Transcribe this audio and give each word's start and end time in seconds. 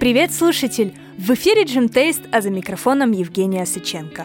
Привет, 0.00 0.32
слушатель! 0.32 0.94
В 1.18 1.30
эфире 1.34 1.64
Джим 1.64 1.90
Тейст, 1.90 2.22
а 2.32 2.40
за 2.40 2.48
микрофоном 2.48 3.12
Евгения 3.12 3.66
Сыченко. 3.66 4.24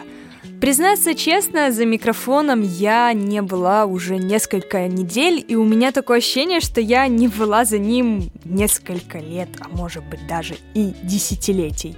Признаться 0.58 1.14
честно, 1.14 1.70
за 1.70 1.84
микрофоном 1.84 2.62
я 2.62 3.12
не 3.12 3.42
была 3.42 3.84
уже 3.84 4.16
несколько 4.16 4.88
недель, 4.88 5.44
и 5.46 5.54
у 5.54 5.66
меня 5.66 5.92
такое 5.92 6.18
ощущение, 6.18 6.60
что 6.60 6.80
я 6.80 7.06
не 7.08 7.28
была 7.28 7.66
за 7.66 7.76
ним 7.76 8.30
несколько 8.46 9.18
лет, 9.18 9.50
а 9.60 9.68
может 9.68 10.02
быть 10.04 10.26
даже 10.26 10.56
и 10.72 10.94
десятилетий. 11.02 11.94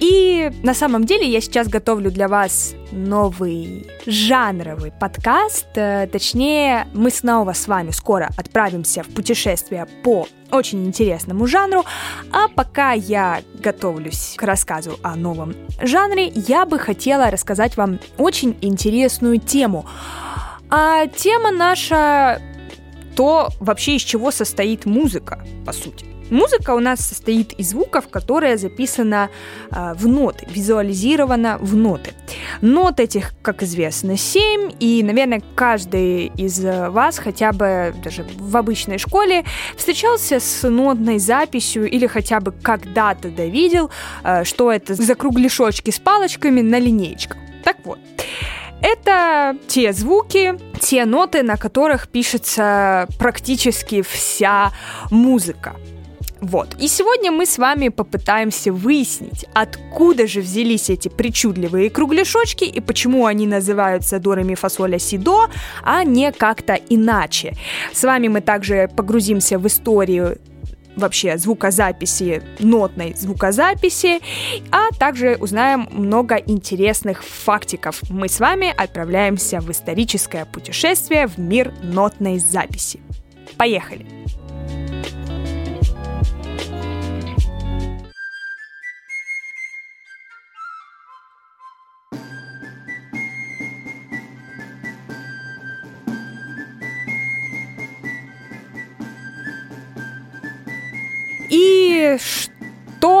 И 0.00 0.50
на 0.62 0.72
самом 0.72 1.04
деле 1.04 1.28
я 1.28 1.40
сейчас 1.42 1.68
готовлю 1.68 2.10
для 2.10 2.26
вас 2.26 2.74
новый 2.90 3.86
жанровый 4.06 4.92
подкаст. 4.92 5.66
Э, 5.76 6.08
точнее, 6.10 6.88
мы 6.94 7.10
снова 7.10 7.52
с 7.52 7.68
вами 7.68 7.90
скоро 7.90 8.30
отправимся 8.36 9.02
в 9.02 9.08
путешествие 9.08 9.86
по 10.02 10.26
очень 10.50 10.86
интересному 10.86 11.46
жанру. 11.46 11.84
А 12.32 12.48
пока 12.48 12.92
я 12.92 13.42
готовлюсь 13.62 14.34
к 14.36 14.42
рассказу 14.42 14.98
о 15.02 15.16
новом 15.16 15.54
жанре, 15.82 16.28
я 16.28 16.64
бы 16.64 16.78
хотела 16.78 17.30
рассказать 17.30 17.76
вам 17.76 18.00
очень 18.16 18.56
интересную 18.62 19.38
тему. 19.38 19.84
А 20.70 21.06
тема 21.08 21.50
наша 21.50 22.40
то 23.16 23.50
вообще 23.60 23.96
из 23.96 24.02
чего 24.02 24.30
состоит 24.30 24.86
музыка, 24.86 25.44
по 25.66 25.72
сути. 25.72 26.09
Музыка 26.30 26.74
у 26.74 26.80
нас 26.80 27.00
состоит 27.00 27.52
из 27.54 27.70
звуков, 27.70 28.08
которые 28.08 28.56
записана 28.56 29.30
э, 29.70 29.94
в 29.94 30.06
ноты, 30.06 30.46
визуализирована 30.48 31.58
в 31.60 31.76
ноты. 31.76 32.12
Нот 32.60 33.00
этих, 33.00 33.32
как 33.42 33.62
известно, 33.62 34.16
7, 34.16 34.72
и, 34.78 35.02
наверное, 35.02 35.42
каждый 35.54 36.26
из 36.36 36.60
вас 36.60 37.18
хотя 37.18 37.52
бы 37.52 37.92
даже 38.02 38.24
в 38.38 38.56
обычной 38.56 38.98
школе 38.98 39.44
встречался 39.76 40.38
с 40.38 40.68
нотной 40.68 41.18
записью 41.18 41.90
или 41.90 42.06
хотя 42.06 42.40
бы 42.40 42.52
когда-то 42.52 43.28
довидел, 43.28 43.90
э, 44.22 44.44
что 44.44 44.70
это 44.70 44.94
за 44.94 45.14
кругляшочки 45.16 45.90
с 45.90 45.98
палочками 45.98 46.60
на 46.60 46.78
линеечках. 46.78 47.38
Так 47.64 47.78
вот, 47.84 47.98
это 48.82 49.56
те 49.66 49.92
звуки, 49.92 50.54
те 50.80 51.04
ноты, 51.04 51.42
на 51.42 51.56
которых 51.56 52.08
пишется 52.08 53.08
практически 53.18 54.02
вся 54.02 54.72
музыка. 55.10 55.74
Вот. 56.40 56.74
И 56.78 56.88
сегодня 56.88 57.30
мы 57.30 57.44
с 57.46 57.58
вами 57.58 57.88
попытаемся 57.88 58.72
выяснить, 58.72 59.44
откуда 59.54 60.26
же 60.26 60.40
взялись 60.40 60.90
эти 60.90 61.08
причудливые 61.08 61.90
кругляшочки 61.90 62.64
и 62.64 62.80
почему 62.80 63.26
они 63.26 63.46
называются 63.46 64.18
дорами 64.18 64.54
фасоля 64.54 64.98
сидо, 64.98 65.48
а 65.82 66.04
не 66.04 66.32
как-то 66.32 66.74
иначе. 66.74 67.54
С 67.92 68.04
вами 68.04 68.28
мы 68.28 68.40
также 68.40 68.88
погрузимся 68.96 69.58
в 69.58 69.66
историю 69.66 70.38
вообще 70.96 71.38
звукозаписи, 71.38 72.42
нотной 72.58 73.14
звукозаписи, 73.16 74.20
а 74.70 74.90
также 74.98 75.36
узнаем 75.40 75.88
много 75.90 76.36
интересных 76.36 77.24
фактиков. 77.24 78.00
Мы 78.10 78.28
с 78.28 78.40
вами 78.40 78.74
отправляемся 78.76 79.60
в 79.60 79.70
историческое 79.70 80.46
путешествие 80.46 81.26
в 81.26 81.38
мир 81.38 81.72
нотной 81.82 82.38
записи. 82.38 83.00
Поехали! 83.56 84.19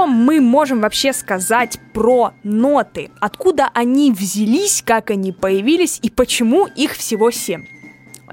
Мы 0.06 0.40
можем 0.40 0.80
вообще 0.80 1.12
сказать 1.12 1.78
про 1.92 2.32
ноты? 2.42 3.10
Откуда 3.20 3.70
они 3.74 4.12
взялись, 4.12 4.82
как 4.84 5.10
они 5.10 5.32
появились 5.32 5.98
и 6.02 6.10
почему 6.10 6.66
их 6.66 6.92
всего 6.92 7.30
семь? 7.30 7.64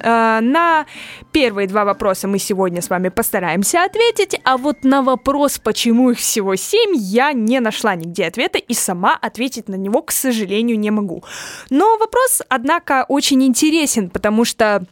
Э, 0.02 0.40
на 0.42 0.86
первые 1.32 1.68
два 1.68 1.86
вопроса 1.86 2.28
мы 2.28 2.40
сегодня 2.40 2.82
с 2.82 2.90
вами 2.90 3.10
постараемся 3.10 3.84
ответить, 3.84 4.40
а 4.44 4.58
вот 4.58 4.84
на 4.84 5.02
вопрос, 5.02 5.60
почему 5.60 6.12
их 6.12 6.20
всего 6.20 6.56
семь, 6.56 6.94
я 6.96 7.34
не 7.34 7.60
нашла 7.60 7.96
нигде 7.96 8.26
ответа 8.26 8.58
и 8.58 8.74
сама 8.74 9.18
ответить 9.20 9.68
на 9.68 9.76
него, 9.76 10.02
к 10.02 10.12
сожалению, 10.12 10.80
не 10.80 10.92
могу. 10.92 11.24
Но 11.70 11.98
вопрос, 11.98 12.42
однако, 12.50 13.06
очень 13.08 13.44
интересен, 13.44 14.10
потому 14.10 14.46
что 14.46 14.86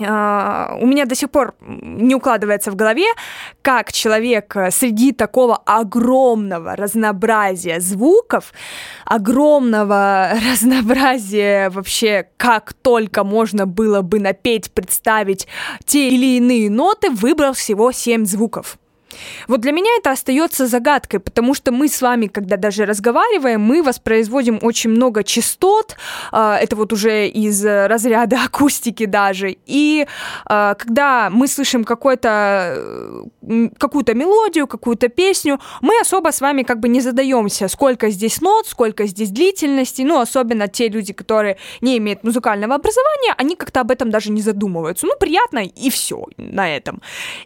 у 0.00 0.86
меня 0.86 1.04
до 1.04 1.14
сих 1.14 1.30
пор 1.30 1.54
не 1.60 2.14
укладывается 2.14 2.70
в 2.70 2.76
голове, 2.76 3.06
как 3.62 3.92
человек 3.92 4.56
э, 4.56 4.70
среди 4.70 5.12
такого 5.12 5.56
огромного 5.56 6.74
разнообразия 6.76 7.80
звуков, 7.80 8.52
огромного 9.04 10.32
разнообразия 10.50 11.68
вообще, 11.70 12.28
как 12.36 12.72
только 12.72 13.24
можно 13.24 13.66
было 13.66 14.00
бы 14.02 14.20
напеть, 14.20 14.72
представить 14.72 15.46
те 15.84 16.08
или 16.08 16.36
иные 16.38 16.70
ноты, 16.70 17.10
выбрал 17.10 17.52
всего 17.52 17.92
семь 17.92 18.24
звуков. 18.24 18.78
Вот 19.48 19.60
для 19.60 19.72
меня 19.72 19.90
это 19.98 20.10
остается 20.10 20.66
загадкой, 20.66 21.20
потому 21.20 21.54
что 21.54 21.72
мы 21.72 21.88
с 21.88 22.02
вами, 22.02 22.26
когда 22.26 22.56
даже 22.56 22.84
разговариваем, 22.86 23.60
мы 23.60 23.82
воспроизводим 23.82 24.58
очень 24.62 24.90
много 24.90 25.24
частот, 25.24 25.96
а, 26.32 26.58
это 26.58 26.76
вот 26.76 26.92
уже 26.92 27.28
из 27.28 27.64
разряда 27.64 28.38
акустики 28.44 29.06
даже, 29.06 29.56
и 29.66 30.06
а, 30.46 30.74
когда 30.74 31.30
мы 31.30 31.48
слышим 31.48 31.84
какую-то 31.84 33.26
какую-то 33.78 34.14
мелодию, 34.14 34.66
какую-то 34.66 35.08
песню, 35.08 35.58
мы 35.80 35.98
особо 36.00 36.30
с 36.32 36.40
вами 36.40 36.62
как 36.62 36.80
бы 36.80 36.88
не 36.88 37.00
задаемся, 37.00 37.68
сколько 37.68 38.10
здесь 38.10 38.40
нот, 38.40 38.66
сколько 38.66 39.06
здесь 39.06 39.30
длительности, 39.30 40.02
ну, 40.02 40.20
особенно 40.20 40.68
те 40.68 40.88
люди, 40.88 41.12
которые 41.12 41.56
не 41.80 41.98
имеют 41.98 42.24
музыкального 42.24 42.74
образования, 42.74 43.34
они 43.36 43.56
как-то 43.56 43.80
об 43.80 43.90
этом 43.90 44.10
даже 44.10 44.30
не 44.30 44.42
задумываются. 44.42 45.06
Ну, 45.06 45.14
приятно, 45.18 45.64
и 45.64 45.90
все 45.90 46.24
на 46.36 46.76
этом. 46.76 47.00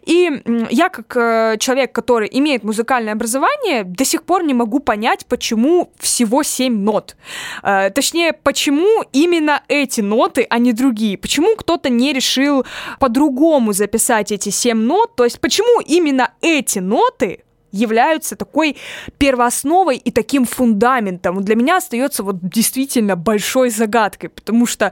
И 0.05 0.41
я 0.69 0.89
как 0.89 1.15
э, 1.15 1.54
человек, 1.57 1.91
который 1.91 2.29
имеет 2.31 2.63
музыкальное 2.63 3.13
образование, 3.13 3.83
до 3.83 4.05
сих 4.05 4.23
пор 4.23 4.43
не 4.43 4.53
могу 4.53 4.79
понять, 4.79 5.25
почему 5.25 5.91
всего 5.99 6.43
7 6.43 6.73
нот. 6.73 7.15
Э, 7.63 7.89
точнее, 7.89 8.33
почему 8.33 9.03
именно 9.13 9.61
эти 9.67 10.01
ноты, 10.01 10.45
а 10.49 10.59
не 10.59 10.73
другие. 10.73 11.17
Почему 11.17 11.55
кто-то 11.55 11.89
не 11.89 12.13
решил 12.13 12.65
по-другому 12.99 13.73
записать 13.73 14.31
эти 14.31 14.49
7 14.49 14.77
нот? 14.77 15.15
То 15.15 15.23
есть, 15.23 15.39
почему 15.39 15.81
именно 15.81 16.31
эти 16.41 16.79
ноты 16.79 17.44
являются 17.75 18.35
такой 18.35 18.77
первоосновой 19.17 19.97
и 19.97 20.11
таким 20.11 20.45
фундаментом. 20.45 21.43
Для 21.43 21.55
меня 21.55 21.77
остается 21.77 22.23
вот 22.23 22.37
действительно 22.41 23.15
большой 23.15 23.69
загадкой, 23.69 24.29
потому 24.29 24.65
что 24.65 24.91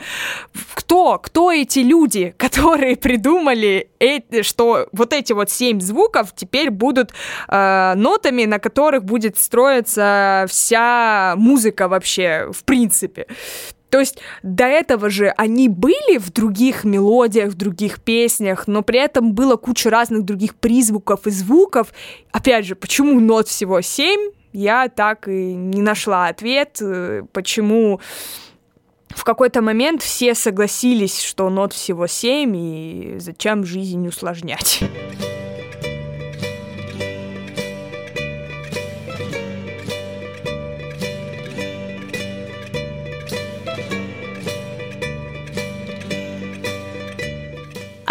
кто, 0.74 1.18
кто 1.18 1.52
эти 1.52 1.80
люди, 1.80 2.36
которые 2.38 2.96
придумали, 2.96 3.90
что 4.42 4.88
вот 4.92 5.14
эти 5.14 5.34
вот 5.34 5.50
семь 5.50 5.80
звуков 5.80 6.34
теперь 6.36 6.70
будут 6.70 7.12
э, 7.48 7.94
нотами, 7.96 8.46
на 8.46 8.60
которых 8.60 9.04
будет 9.04 9.38
строиться 9.38 10.46
вся 10.50 11.36
музыка 11.38 11.88
вообще, 11.88 12.50
в 12.52 12.64
принципе. 12.64 13.28
То 13.94 14.00
есть 14.00 14.18
до 14.42 14.64
этого 14.64 15.12
же 15.12 15.32
они 15.38 15.70
были 15.70 16.18
в 16.18 16.34
других 16.34 16.84
мелодиях, 16.84 17.52
в 17.52 17.54
других 17.54 18.02
песнях, 18.02 18.66
но 18.66 18.82
при 18.82 18.98
этом 18.98 19.34
было 19.34 19.56
куча 19.56 19.92
разных 19.92 20.24
других 20.24 20.56
призвуков 20.56 21.28
и 21.28 21.30
звуков. 21.30 21.94
Опять 22.32 22.66
же, 22.66 22.74
почему 22.74 23.20
нот 23.20 23.48
всего 23.48 23.82
семь? 23.82 24.32
Я 24.52 24.90
так 24.90 25.28
и 25.28 25.54
не 25.54 25.84
нашла 25.84 26.26
ответ, 26.26 26.80
э, 26.82 27.22
почему 27.34 28.02
в 29.10 29.24
какой-то 29.24 29.62
момент 29.62 30.02
все 30.02 30.34
согласились, 30.34 31.22
что 31.22 31.52
нот 31.52 31.72
всего 31.74 32.08
семь, 32.08 32.56
и 32.56 33.16
зачем 33.20 33.64
жизнь 33.64 34.08
усложнять. 34.08 34.80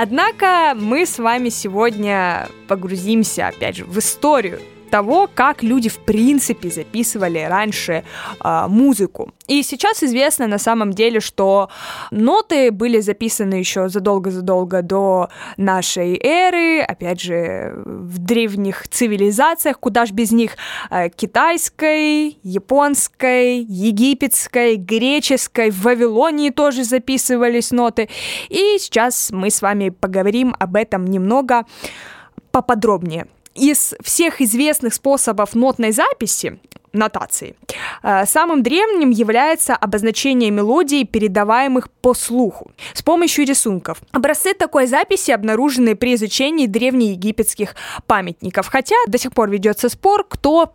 Однако 0.05 0.75
мы 0.75 1.07
с 1.07 1.21
вами 1.21 1.49
сегодня 1.49 2.49
погрузимся, 2.67 3.47
опять 3.47 3.77
же, 3.77 3.85
в 3.85 3.97
историю 4.01 4.59
того, 4.93 5.27
как 5.35 5.63
люди 5.63 5.89
в 5.89 5.99
принципе 6.01 6.69
записывали 6.69 7.39
раньше 7.39 8.05
э, 8.45 8.67
музыку. 8.69 9.33
И 9.49 9.63
сейчас 9.63 10.03
известно 10.03 10.47
на 10.47 10.59
самом 10.59 10.93
деле, 10.93 11.21
что 11.21 11.71
ноты 12.11 12.71
были 12.71 13.01
записаны 13.01 13.55
еще 13.55 13.89
задолго-задолго 13.89 14.83
до 14.83 15.31
нашей 15.57 16.21
эры, 16.23 16.83
опять 16.83 17.23
же, 17.23 17.73
в 17.87 18.19
древних 18.19 18.87
цивилизациях, 18.87 19.81
куда 19.81 20.05
ж 20.05 20.11
без 20.11 20.31
них, 20.31 20.57
э, 20.91 21.09
китайской, 21.09 22.39
японской, 22.43 23.61
египетской, 23.61 24.77
греческой, 24.77 25.71
в 25.71 25.83
Вавилонии 25.85 26.51
тоже 26.51 26.85
записывались 26.85 27.71
ноты. 27.71 28.11
И 28.51 28.77
сейчас 28.79 29.31
мы 29.31 29.49
с 29.49 29.63
вами 29.63 29.89
поговорим 29.89 30.55
об 30.59 30.77
этом 30.77 31.07
немного 31.07 31.65
поподробнее. 32.51 33.27
Из 33.55 33.95
всех 34.03 34.41
известных 34.41 34.95
способов 34.95 35.55
нотной 35.55 35.93
записи, 35.93 36.59
нотации. 36.93 37.57
Э, 38.03 38.27
самым 38.27 38.63
древним 38.63 39.11
является 39.11 39.75
обозначение 39.75 40.51
мелодий, 40.51 41.05
передаваемых 41.05 41.91
по 41.91 42.15
слуху, 42.15 42.71
с 42.95 43.03
помощью 43.03 43.47
рисунков. 43.47 43.99
Образцы 44.13 44.55
такой 44.55 44.87
записи 44.87 45.31
обнаружены 45.31 45.97
при 45.97 46.15
изучении 46.15 46.67
древнеегипетских 46.67 47.75
памятников, 48.07 48.69
хотя 48.69 48.97
до 49.07 49.19
сих 49.19 49.33
пор 49.33 49.51
ведется 49.51 49.89
спор, 49.89 50.27
кто 50.29 50.75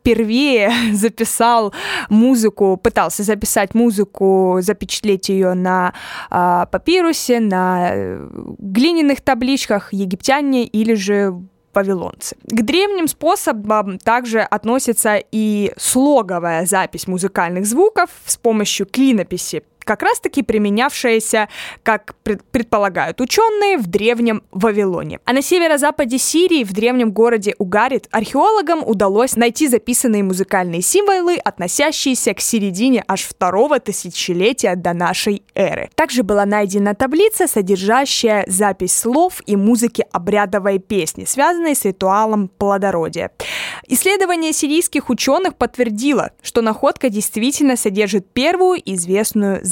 впервые 0.00 0.70
записал 0.92 1.72
музыку, 2.10 2.76
пытался 2.76 3.22
записать 3.22 3.74
музыку, 3.74 4.58
запечатлеть 4.60 5.30
ее 5.30 5.54
на 5.54 5.94
э, 6.30 6.66
папирусе, 6.70 7.40
на 7.40 8.18
глиняных 8.58 9.22
табличках, 9.22 9.92
египтяне 9.92 10.64
или 10.64 10.94
же 10.94 11.34
вавилонцы. 11.74 12.36
К 12.44 12.62
древним 12.62 13.08
способам 13.08 13.98
также 13.98 14.40
относится 14.40 15.20
и 15.32 15.72
слоговая 15.76 16.66
запись 16.66 17.06
музыкальных 17.06 17.66
звуков 17.66 18.10
с 18.26 18.36
помощью 18.36 18.86
клинописи 18.86 19.62
как 19.84 20.02
раз-таки 20.02 20.42
применявшаяся, 20.42 21.48
как 21.82 22.14
предполагают 22.22 23.20
ученые, 23.20 23.78
в 23.78 23.86
древнем 23.86 24.42
Вавилоне. 24.50 25.20
А 25.24 25.32
на 25.32 25.42
северо-западе 25.42 26.18
Сирии, 26.18 26.64
в 26.64 26.72
древнем 26.72 27.12
городе 27.12 27.54
Угарит, 27.58 28.08
археологам 28.10 28.82
удалось 28.84 29.36
найти 29.36 29.68
записанные 29.68 30.22
музыкальные 30.22 30.82
символы, 30.82 31.36
относящиеся 31.36 32.34
к 32.34 32.40
середине 32.40 33.04
аж 33.06 33.22
второго 33.22 33.80
тысячелетия 33.80 34.74
до 34.76 34.92
нашей 34.92 35.42
эры. 35.54 35.90
Также 35.94 36.22
была 36.22 36.46
найдена 36.46 36.94
таблица, 36.94 37.46
содержащая 37.46 38.44
запись 38.46 38.96
слов 38.96 39.40
и 39.46 39.56
музыки 39.56 40.04
обрядовой 40.12 40.78
песни, 40.78 41.24
связанной 41.24 41.74
с 41.74 41.84
ритуалом 41.84 42.48
плодородия. 42.48 43.30
Исследование 43.86 44.52
сирийских 44.52 45.10
ученых 45.10 45.56
подтвердило, 45.56 46.30
что 46.42 46.62
находка 46.62 47.10
действительно 47.10 47.76
содержит 47.76 48.32
первую 48.32 48.80
известную 48.84 49.64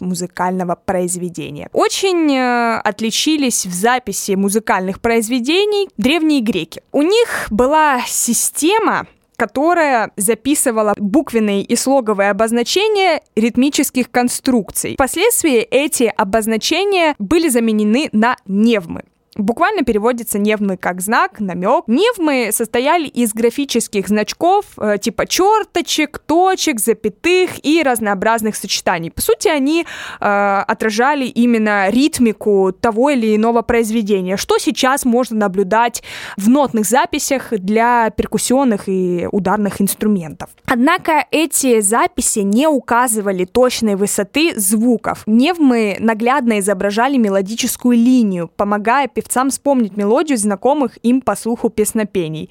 музыкального 0.00 0.74
произведения. 0.76 1.68
Очень 1.72 2.34
э, 2.34 2.78
отличились 2.78 3.66
в 3.66 3.72
записи 3.72 4.32
музыкальных 4.32 5.00
произведений 5.00 5.88
древние 5.96 6.40
греки. 6.40 6.82
У 6.92 7.02
них 7.02 7.46
была 7.50 8.02
система, 8.06 9.06
которая 9.36 10.10
записывала 10.16 10.94
буквенные 10.96 11.62
и 11.62 11.76
слоговые 11.76 12.30
обозначения 12.30 13.22
ритмических 13.36 14.10
конструкций. 14.10 14.94
Впоследствии 14.94 15.58
эти 15.58 16.12
обозначения 16.16 17.14
были 17.18 17.48
заменены 17.48 18.08
на 18.12 18.36
невмы. 18.46 19.04
Буквально 19.36 19.82
переводится 19.82 20.38
невмы 20.38 20.76
как 20.76 21.00
знак, 21.00 21.40
намек. 21.40 21.84
Невмы 21.86 22.50
состояли 22.52 23.08
из 23.08 23.32
графических 23.32 24.08
значков 24.08 24.66
э, 24.78 24.98
типа 25.00 25.26
черточек, 25.26 26.18
точек, 26.18 26.80
запятых 26.80 27.64
и 27.64 27.82
разнообразных 27.82 28.54
сочетаний. 28.54 29.10
По 29.10 29.20
сути, 29.20 29.48
они 29.48 29.84
э, 30.20 30.24
отражали 30.24 31.24
именно 31.26 31.88
ритмику 31.90 32.72
того 32.72 33.10
или 33.10 33.34
иного 33.34 33.62
произведения, 33.62 34.36
что 34.36 34.58
сейчас 34.58 35.04
можно 35.04 35.38
наблюдать 35.38 36.02
в 36.36 36.48
нотных 36.48 36.86
записях 36.86 37.48
для 37.50 38.10
перкуссионных 38.10 38.88
и 38.88 39.28
ударных 39.32 39.80
инструментов. 39.80 40.50
Однако 40.66 41.26
эти 41.30 41.80
записи 41.80 42.40
не 42.40 42.68
указывали 42.68 43.44
точной 43.44 43.96
высоты 43.96 44.52
звуков. 44.56 45.22
Невмы 45.26 45.96
наглядно 45.98 46.60
изображали 46.60 47.16
мелодическую 47.16 47.96
линию, 47.96 48.48
помогая 48.56 49.08
певцам 49.24 49.50
вспомнить 49.50 49.96
мелодию 49.96 50.38
знакомых 50.38 50.98
им 51.02 51.20
по 51.20 51.36
слуху 51.36 51.70
песнопений. 51.70 52.50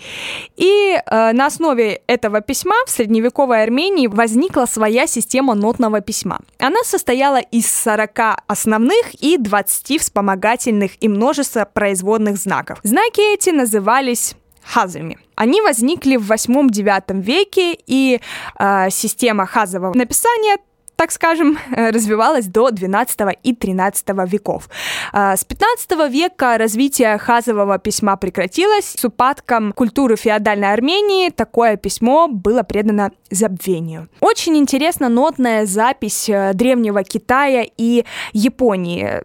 И 0.56 0.96
э, 0.96 1.32
на 1.34 1.46
основе 1.46 2.02
этого 2.08 2.42
письма 2.42 2.76
в 2.88 2.90
средневековой 2.90 3.64
Армении 3.64 4.08
возникла 4.08 4.66
своя 4.66 5.08
система 5.08 5.54
нотного 5.54 6.02
письма. 6.02 6.40
Она 6.60 6.84
состояла 6.84 7.40
из 7.40 7.68
40 7.68 8.20
основных 8.48 9.14
и 9.24 9.38
20 9.38 10.02
вспомогательных 10.02 10.92
и 11.04 11.08
множества 11.08 11.66
производных 11.72 12.38
знаков. 12.38 12.80
Знаки 12.84 13.34
эти 13.34 13.52
назывались 13.52 14.36
хазами. 14.64 15.18
Они 15.36 15.62
возникли 15.62 16.16
в 16.16 16.32
8-9 16.32 17.22
веке, 17.22 17.78
и 17.88 18.20
э, 18.60 18.90
система 18.90 19.46
хазового 19.46 19.94
написания 19.94 20.58
так 20.96 21.12
скажем, 21.12 21.58
э, 21.76 21.90
развивалась 21.92 22.46
до 22.46 22.70
12 22.72 23.38
и 23.44 23.54
13 23.54 24.26
веков. 24.26 24.70
А, 25.12 25.36
с 25.36 25.44
15 25.44 26.10
века 26.10 26.58
развитие 26.58 27.18
хазового 27.18 27.80
письма 27.80 28.16
прекратилось. 28.16 28.96
С 28.98 29.06
упадком 29.06 29.74
культуры 29.74 30.16
феодальной 30.16 30.72
Армении 30.72 31.30
такое 31.30 31.78
письмо 31.78 32.28
было 32.28 32.64
предано 32.64 33.12
забвению. 33.30 34.10
Очень 34.22 34.58
интересна 34.58 35.10
нотная 35.10 35.66
запись 35.66 36.30
э, 36.30 36.54
древнего 36.54 37.04
Китая 37.04 37.66
и 37.78 38.06
Японии. 38.34 39.22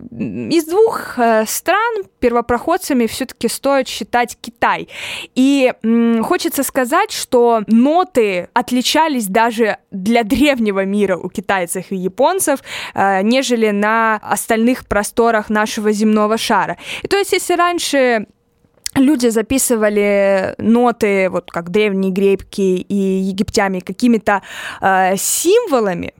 Из 0.50 0.64
двух 0.64 1.18
э, 1.18 1.44
стран 1.46 2.04
первопроходцами 2.20 3.06
все-таки 3.06 3.48
стоит 3.48 3.88
считать 3.88 4.36
Китай. 4.40 4.88
И 5.34 5.72
м, 5.82 6.24
хочется 6.24 6.62
сказать, 6.62 7.12
что 7.12 7.62
ноты 7.66 8.48
отличались 8.52 9.26
даже 9.26 9.78
для 9.90 10.24
древнего 10.24 10.84
мира 10.84 11.16
у 11.16 11.28
китайцев 11.28 11.57
китайцев 11.58 11.92
и 11.92 11.96
японцев, 11.96 12.60
э, 12.94 13.22
нежели 13.22 13.70
на 13.70 14.16
остальных 14.16 14.86
просторах 14.86 15.50
нашего 15.50 15.92
земного 15.92 16.38
шара. 16.38 16.76
И 17.02 17.08
то 17.08 17.16
есть, 17.16 17.32
если 17.32 17.56
раньше 17.56 18.26
люди 18.94 19.28
записывали 19.30 20.54
ноты, 20.58 21.28
вот 21.30 21.50
как 21.50 21.70
древние 21.70 22.12
греки 22.12 22.86
и 22.88 22.94
египтяне, 22.94 23.80
какими-то 23.80 24.42
э, 24.80 25.16
символами, 25.16 26.12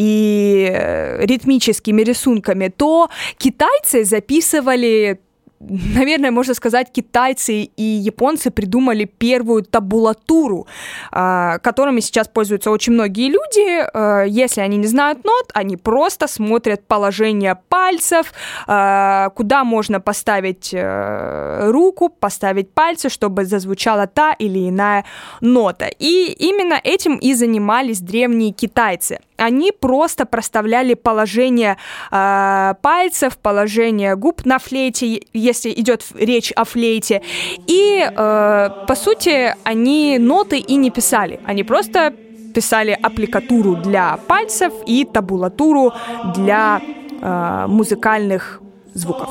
и 0.00 0.70
э, 0.72 1.26
ритмическими 1.26 2.02
рисунками, 2.02 2.68
то 2.68 3.08
китайцы 3.36 4.04
записывали 4.04 5.18
наверное, 5.60 6.30
можно 6.30 6.54
сказать, 6.54 6.92
китайцы 6.92 7.62
и 7.62 7.82
японцы 7.82 8.50
придумали 8.50 9.04
первую 9.04 9.62
табулатуру, 9.62 10.66
а, 11.10 11.58
которыми 11.58 12.00
сейчас 12.00 12.28
пользуются 12.28 12.70
очень 12.70 12.92
многие 12.92 13.28
люди. 13.28 13.84
А, 13.92 14.22
если 14.24 14.60
они 14.60 14.76
не 14.76 14.86
знают 14.86 15.24
нот, 15.24 15.50
они 15.54 15.76
просто 15.76 16.28
смотрят 16.28 16.86
положение 16.86 17.58
пальцев, 17.68 18.32
а, 18.66 19.30
куда 19.30 19.64
можно 19.64 20.00
поставить 20.00 20.70
э, 20.72 21.70
руку, 21.70 22.08
поставить 22.08 22.72
пальцы, 22.72 23.08
чтобы 23.08 23.44
зазвучала 23.44 24.06
та 24.06 24.32
или 24.32 24.68
иная 24.68 25.04
нота. 25.40 25.86
И 25.98 26.32
именно 26.38 26.80
этим 26.82 27.16
и 27.16 27.34
занимались 27.34 28.00
древние 28.00 28.52
китайцы 28.52 29.18
они 29.38 29.72
просто 29.72 30.26
проставляли 30.26 30.94
положение 30.94 31.76
э, 32.10 32.74
пальцев, 32.82 33.38
положение 33.38 34.16
губ 34.16 34.44
на 34.44 34.58
флейте, 34.58 35.22
если 35.32 35.70
идет 35.70 36.04
речь 36.14 36.52
о 36.52 36.64
флейте. 36.64 37.22
И, 37.66 38.04
э, 38.04 38.70
по 38.86 38.94
сути, 38.94 39.54
они 39.64 40.18
ноты 40.18 40.58
и 40.58 40.76
не 40.76 40.90
писали. 40.90 41.40
Они 41.46 41.64
просто 41.64 42.12
писали 42.54 42.98
аппликатуру 43.02 43.76
для 43.76 44.16
пальцев 44.26 44.72
и 44.86 45.04
табулатуру 45.04 45.92
для 46.34 46.80
э, 47.20 47.66
музыкальных 47.68 48.60
звуков. 48.94 49.30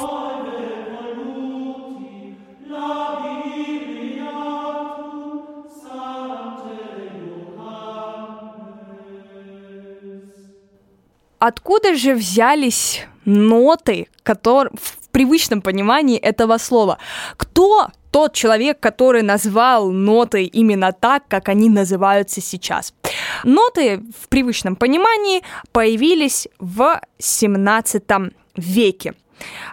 Откуда 11.39 11.95
же 11.95 12.13
взялись 12.15 13.05
ноты, 13.25 14.07
которые 14.23 14.73
в 14.75 15.09
привычном 15.09 15.61
понимании 15.61 16.17
этого 16.17 16.57
слова? 16.57 16.97
Кто 17.37 17.89
тот 18.11 18.33
человек, 18.33 18.79
который 18.79 19.21
назвал 19.21 19.91
ноты 19.91 20.45
именно 20.45 20.91
так, 20.91 21.27
как 21.27 21.49
они 21.49 21.69
называются 21.69 22.41
сейчас? 22.41 22.93
Ноты 23.43 24.01
в 24.19 24.29
привычном 24.29 24.75
понимании 24.75 25.43
появились 25.71 26.47
в 26.59 26.99
17 27.19 28.03
веке. 28.55 29.13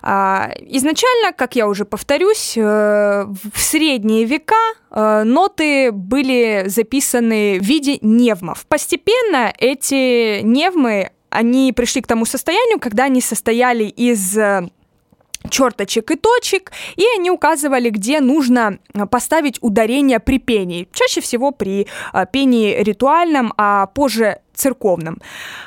А, 0.02 0.50
изначально, 0.60 1.32
как 1.32 1.56
я 1.56 1.66
уже 1.66 1.86
повторюсь, 1.86 2.54
э, 2.56 2.60
в 3.24 3.58
средние 3.58 4.24
века 4.24 4.54
э, 4.90 5.22
ноты 5.24 5.90
были 5.90 6.64
записаны 6.66 7.58
в 7.58 7.64
виде 7.64 7.98
невмов. 8.02 8.66
Постепенно 8.66 9.52
эти 9.58 10.42
невмы 10.42 11.12
они 11.34 11.72
пришли 11.72 12.00
к 12.00 12.06
тому 12.06 12.24
состоянию, 12.24 12.78
когда 12.78 13.04
они 13.04 13.20
состояли 13.20 13.84
из 13.84 14.38
э, 14.38 14.68
черточек 15.50 16.12
и 16.12 16.16
точек, 16.16 16.72
и 16.96 17.04
они 17.16 17.30
указывали, 17.30 17.90
где 17.90 18.20
нужно 18.20 18.78
э, 18.94 19.04
поставить 19.06 19.58
ударение 19.60 20.20
при 20.20 20.38
пении. 20.38 20.88
Чаще 20.92 21.20
всего 21.20 21.50
при 21.50 21.88
э, 22.12 22.26
пении 22.32 22.80
ритуальном, 22.82 23.52
а 23.56 23.86
позже 23.86 24.38
церковном. 24.54 25.18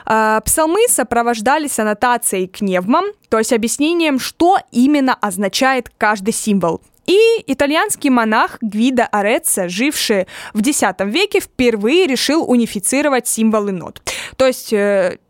Псалмы 0.05 0.87
сопровождались 0.87 1.77
аннотацией 1.77 2.47
к 2.47 2.61
невмам, 2.61 3.07
то 3.27 3.37
есть 3.37 3.51
объяснением, 3.51 4.17
что 4.17 4.59
именно 4.71 5.13
означает 5.13 5.91
каждый 5.97 6.33
символ. 6.33 6.79
И 7.05 7.19
итальянский 7.47 8.09
монах 8.09 8.59
Гвида 8.61 9.07
Ореца, 9.07 9.67
живший 9.67 10.27
в 10.53 10.65
X 10.65 10.81
веке, 10.99 11.41
впервые 11.41 12.07
решил 12.07 12.49
унифицировать 12.49 13.27
символы 13.27 13.73
нот. 13.73 14.01
То 14.37 14.47
есть 14.47 14.73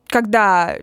когда 0.08 0.78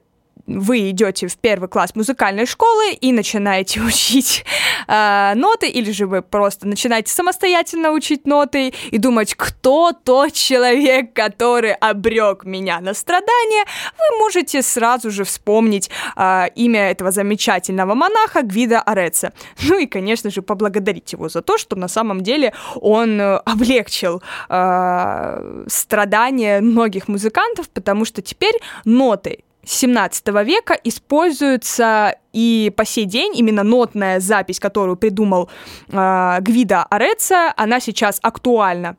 вы 0.47 0.91
идете 0.91 1.27
в 1.27 1.37
первый 1.37 1.69
класс 1.69 1.95
музыкальной 1.95 2.47
школы 2.47 2.93
и 2.93 3.13
начинаете 3.13 3.81
учить 3.87 4.45
э, 4.87 5.33
ноты, 5.35 5.69
или 5.69 5.91
же 5.91 6.07
вы 6.07 6.23
просто 6.23 6.69
начинаете 6.69 7.13
самостоятельно 7.13 7.93
учить 7.93 8.27
ноты 8.27 8.75
и 8.91 8.99
думать, 8.99 9.35
кто 9.35 9.93
тот 9.93 10.33
человек, 10.33 11.13
который 11.13 11.75
обрек 11.75 12.45
меня 12.45 12.81
на 12.81 12.95
страдания, 12.95 13.65
вы 13.99 14.19
можете 14.19 14.63
сразу 14.63 15.11
же 15.11 15.25
вспомнить 15.25 15.91
э, 16.17 16.49
имя 16.55 16.91
этого 16.91 17.11
замечательного 17.11 17.95
монаха 17.95 18.43
Гвида 18.43 18.81
Ореца. 18.81 19.33
Ну 19.75 19.79
и, 19.79 19.87
конечно 19.87 20.31
же, 20.31 20.43
поблагодарить 20.43 21.13
его 21.13 21.29
за 21.29 21.41
то, 21.41 21.59
что 21.59 21.75
на 21.75 21.89
самом 21.89 22.21
деле 22.21 22.53
он 22.77 23.21
э, 23.21 23.37
облегчил 23.39 24.23
э, 24.49 25.65
страдания 25.69 26.61
многих 26.61 27.09
музыкантов, 27.09 27.69
потому 27.71 28.05
что 28.05 28.23
теперь 28.23 28.55
ноты 28.85 29.43
17 29.67 30.29
века 30.45 30.79
используется 30.85 32.17
и 32.33 32.73
по 32.77 32.85
сей 32.85 33.05
день 33.05 33.33
именно 33.37 33.63
нотная 33.63 34.21
запись, 34.21 34.61
которую 34.61 34.97
придумал 34.97 35.49
э, 35.89 36.39
Гвида 36.41 36.85
Ореца, 36.85 37.53
она 37.57 37.81
сейчас 37.81 38.19
актуальна 38.23 38.97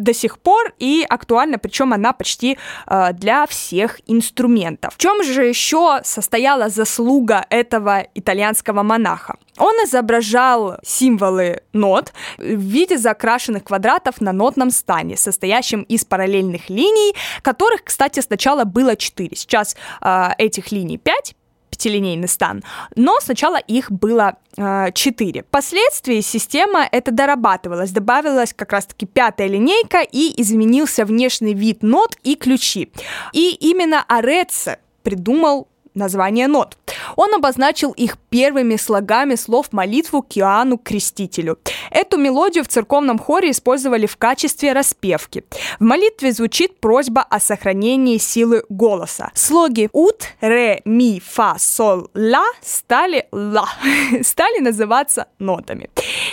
до 0.00 0.14
сих 0.14 0.38
пор 0.38 0.72
и 0.78 1.04
актуальна, 1.08 1.58
причем 1.58 1.92
она 1.92 2.12
почти 2.12 2.58
э, 2.86 3.12
для 3.12 3.46
всех 3.46 4.00
инструментов. 4.06 4.94
В 4.94 4.98
чем 4.98 5.22
же 5.22 5.44
еще 5.44 6.00
состояла 6.04 6.68
заслуга 6.68 7.44
этого 7.50 8.06
итальянского 8.14 8.82
монаха? 8.82 9.36
Он 9.58 9.74
изображал 9.84 10.78
символы 10.82 11.60
нот 11.72 12.12
в 12.38 12.42
виде 12.42 12.96
закрашенных 12.96 13.64
квадратов 13.64 14.20
на 14.20 14.32
нотном 14.32 14.70
стане, 14.70 15.16
состоящем 15.16 15.82
из 15.82 16.04
параллельных 16.04 16.70
линий, 16.70 17.14
которых, 17.42 17.84
кстати, 17.84 18.20
сначала 18.20 18.64
было 18.64 18.96
4. 18.96 19.36
Сейчас 19.36 19.76
э, 20.00 20.28
этих 20.38 20.72
линий 20.72 20.98
5, 20.98 21.34
пятилинейный 21.80 22.28
стан, 22.28 22.62
но 22.94 23.18
сначала 23.20 23.56
их 23.56 23.90
было 23.90 24.36
э, 24.56 24.92
4. 24.92 25.42
Впоследствии 25.42 26.20
система 26.20 26.86
это 26.90 27.10
дорабатывалась, 27.10 27.90
добавилась 27.90 28.52
как 28.52 28.72
раз-таки 28.72 29.06
пятая 29.06 29.48
линейка 29.48 30.00
и 30.02 30.40
изменился 30.40 31.04
внешний 31.04 31.54
вид 31.54 31.82
нот 31.82 32.16
и 32.22 32.36
ключи. 32.36 32.92
И 33.32 33.56
именно 33.60 34.04
Ореце 34.08 34.78
придумал 35.02 35.68
название 35.94 36.46
нот. 36.48 36.76
Он 37.16 37.34
обозначил 37.34 37.92
их 37.92 38.16
первыми 38.30 38.76
слогами 38.76 39.34
слов 39.34 39.72
молитву 39.72 40.22
к 40.22 40.36
Иоанну 40.38 40.78
Крестителю. 40.78 41.58
Эту 41.90 42.18
мелодию 42.18 42.64
в 42.64 42.68
церковном 42.68 43.18
хоре 43.18 43.50
использовали 43.50 44.06
в 44.06 44.16
качестве 44.16 44.72
распевки. 44.72 45.44
В 45.78 45.84
молитве 45.84 46.32
звучит 46.32 46.80
просьба 46.80 47.22
о 47.22 47.40
сохранении 47.40 48.18
силы 48.18 48.64
голоса. 48.68 49.30
Слоги 49.34 49.88
ут, 49.92 50.24
ре, 50.40 50.82
ми, 50.84 51.20
фа, 51.20 51.56
сол, 51.58 52.08
ла 52.14 52.44
стали 52.62 53.26
ла, 53.32 53.68
стали 54.22 54.60
называться 54.60 55.26
нотами. 55.38 55.90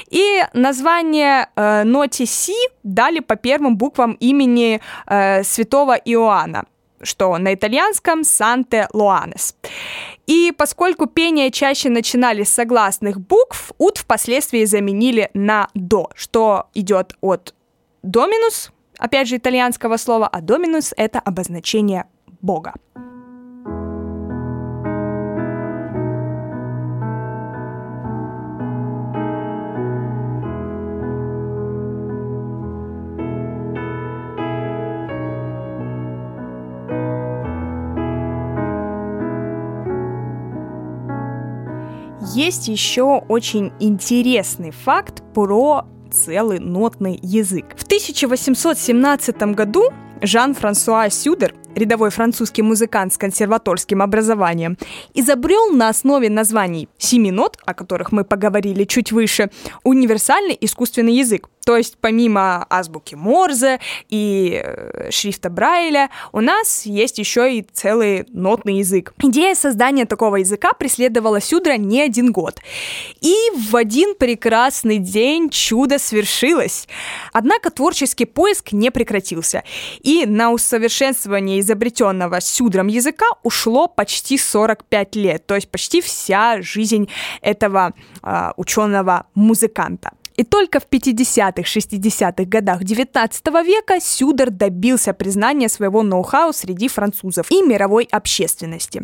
И 0.10 0.44
название 0.54 1.50
э, 1.56 1.84
ноте 1.84 2.26
си 2.26 2.56
дали 2.84 3.20
по 3.20 3.36
первым 3.36 3.78
буквам 3.78 4.14
имени 4.20 4.82
э, 5.08 5.44
святого 5.44 5.96
Иоанна 5.96 6.66
что 7.02 7.38
на 7.38 7.54
итальянском 7.54 8.24
«Санте 8.24 8.88
Луанес». 8.94 9.56
И 10.28 10.52
поскольку 10.52 11.08
пение 11.08 11.52
чаще 11.52 11.90
начинали 11.90 12.44
с 12.44 12.50
согласных 12.50 13.20
букв, 13.20 13.72
ут 13.78 13.98
впоследствии 13.98 14.66
заменили 14.66 15.30
на 15.34 15.70
до, 15.74 16.10
что 16.16 16.68
идет 16.74 17.16
от 17.22 17.56
доминус, 18.04 18.72
опять 18.98 19.30
же 19.30 19.38
итальянского 19.38 19.96
слова, 19.98 20.28
а 20.28 20.42
доминус— 20.42 20.94
это 20.98 21.20
обозначение 21.20 22.06
Бога. 22.42 22.74
Есть 42.38 42.68
еще 42.68 43.24
очень 43.30 43.72
интересный 43.80 44.70
факт 44.70 45.24
про 45.34 45.88
целый 46.12 46.60
нотный 46.60 47.20
язык. 47.24 47.66
В 47.76 47.84
1817 47.86 49.56
году 49.56 49.92
Жан-Франсуа 50.22 51.10
Сюдер, 51.10 51.56
рядовой 51.74 52.12
французский 52.12 52.62
музыкант 52.62 53.14
с 53.14 53.18
консерваторским 53.18 54.04
образованием, 54.04 54.78
изобрел 55.16 55.72
на 55.72 55.90
основе 55.90 56.30
названий 56.30 56.90
семи 57.00 57.32
нот, 57.32 57.58
о 57.66 57.74
которых 57.74 58.12
мы 58.12 58.24
поговорили 58.24 58.84
чуть 58.84 59.12
выше, 59.12 59.50
универсальный 59.84 60.56
искусственный 60.62 61.16
язык, 61.16 61.50
то 61.68 61.76
есть 61.76 61.98
помимо 62.00 62.66
азбуки 62.70 63.16
Морзе 63.16 63.82
и 64.08 64.62
э, 64.64 65.12
шрифта 65.12 65.50
Брайля, 65.50 66.10
у 66.32 66.40
нас 66.40 66.86
есть 66.86 67.18
еще 67.18 67.58
и 67.58 67.62
целый 67.62 68.24
нотный 68.30 68.78
язык. 68.78 69.14
Идея 69.22 69.54
создания 69.54 70.06
такого 70.06 70.38
языка 70.38 70.72
преследовала 70.72 71.42
Сюдра 71.42 71.74
не 71.74 72.00
один 72.02 72.32
год. 72.32 72.62
И 73.20 73.36
в 73.70 73.76
один 73.76 74.16
прекрасный 74.16 74.98
день 74.98 75.50
чудо 75.50 76.00
свершилось. 76.00 76.88
Однако 77.34 77.70
творческий 77.70 78.24
поиск 78.24 78.72
не 78.72 78.90
прекратился. 78.90 79.66
И 80.04 80.26
на 80.26 80.52
усовершенствование 80.52 81.60
изобретенного 81.60 82.40
Сюдром 82.40 82.88
языка 82.88 83.26
ушло 83.44 83.90
почти 83.90 84.38
45 84.38 85.16
лет, 85.18 85.46
то 85.46 85.56
есть 85.56 85.70
почти 85.70 86.00
вся 86.00 86.62
жизнь 86.62 87.10
этого 87.42 87.94
э, 88.24 88.52
ученого-музыканта. 88.56 90.12
И 90.38 90.44
только 90.44 90.80
в 90.80 90.88
50-х, 90.88 91.64
60-х 91.64 92.46
годах 92.46 92.84
19 92.84 93.48
века 93.66 94.00
Сюдер 94.00 94.52
добился 94.52 95.14
признания 95.14 95.68
своего 95.68 96.04
ноу-хау 96.04 96.54
среди 96.54 96.88
французов 96.88 97.52
и 97.52 97.64
мировой 97.64 98.08
общественности. 98.12 99.04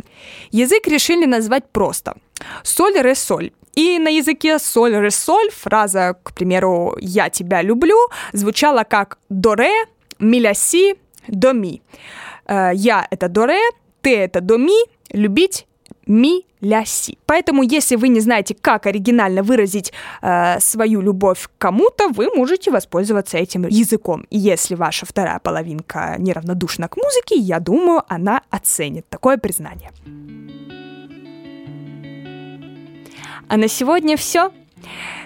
Язык 0.51 0.87
решили 0.87 1.25
назвать 1.25 1.63
просто 1.71 2.15
«соль 2.63 2.99
ре 3.01 3.15
соль». 3.15 3.51
И 3.73 3.97
на 3.97 4.09
языке 4.09 4.59
соль 4.59 4.95
ре 4.95 5.09
соль 5.09 5.49
фраза, 5.49 6.15
к 6.21 6.33
примеру, 6.33 6.95
«я 7.01 7.29
тебя 7.29 7.63
люблю» 7.63 7.97
звучала 8.33 8.83
как 8.83 9.17
«до 9.29 9.55
ре», 9.55 9.73
«ми 10.19 10.39
ля 10.39 10.53
си», 10.53 10.95
«до 11.27 11.53
ми». 11.53 11.81
Э, 12.45 12.71
«Я»— 12.75 13.07
это 13.11 13.27
«до 13.27 13.47
ре», 13.47 13.59
«ты»— 14.03 14.17
это 14.27 14.39
«до 14.41 14.59
ми», 14.59 14.77
«любить» 15.11 15.65
ми 16.07 16.45
ля 16.63 16.85
си. 16.85 17.17
Поэтому, 17.25 17.63
если 17.63 17.95
вы 17.95 18.07
не 18.07 18.19
знаете, 18.19 18.55
как 18.59 18.85
оригинально 18.85 19.43
выразить 19.43 19.93
э, 20.21 20.59
свою 20.59 21.01
любовь 21.01 21.47
к 21.47 21.51
кому-то, 21.57 22.07
вы 22.09 22.29
можете 22.35 22.71
воспользоваться 22.71 23.37
этим 23.37 23.67
языком. 23.67 24.25
И 24.29 24.37
если 24.37 24.75
ваша 24.75 25.05
вторая 25.05 25.39
половинка 25.39 26.15
неравнодушна 26.19 26.87
к 26.87 26.97
музыке, 26.97 27.35
я 27.35 27.59
думаю, 27.59 28.03
она 28.07 28.41
оценит 28.49 29.07
такое 29.09 29.37
признание. 29.37 29.91
А 33.47 33.57
на 33.57 33.67
сегодня 33.67 34.15
все. 34.17 34.51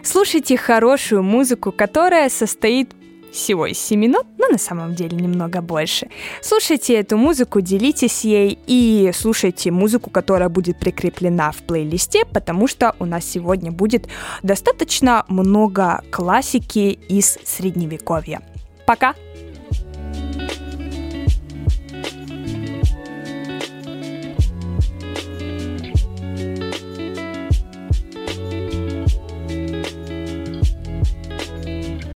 Слушайте 0.04 0.58
хорошую 0.58 1.24
музыку, 1.24 1.72
которая 1.72 2.30
состоит 2.30 2.97
всего 3.32 3.66
из 3.66 3.78
7 3.80 4.00
минут, 4.00 4.26
но 4.38 4.48
на 4.48 4.58
самом 4.58 4.96
деле 4.96 5.18
немного 5.18 5.62
больше. 5.62 6.10
Слушайте 6.42 6.96
эту 6.96 7.18
музыку, 7.18 7.62
делитесь 7.62 8.24
ей 8.24 8.58
и 8.68 9.12
слушайте 9.14 9.72
музыку, 9.72 10.10
которая 10.10 10.50
будет 10.50 10.80
прикреплена 10.80 11.52
в 11.52 11.58
плейлисте, 11.58 12.26
потому 12.26 12.68
что 12.68 12.96
у 13.00 13.06
нас 13.06 13.26
сегодня 13.26 13.72
будет 13.72 14.08
достаточно 14.44 15.26
много 15.28 16.04
классики 16.12 17.00
из 17.10 17.38
средневековья. 17.44 18.42
Пока! 18.86 19.16